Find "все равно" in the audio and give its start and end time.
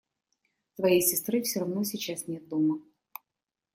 1.43-1.83